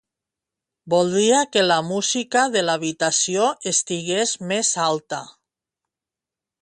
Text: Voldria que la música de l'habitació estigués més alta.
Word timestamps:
Voldria 0.93 1.41
que 1.55 1.65
la 1.65 1.77
música 1.89 2.45
de 2.55 2.63
l'habitació 2.67 3.45
estigués 3.73 4.33
més 4.53 4.73
alta. 4.87 5.21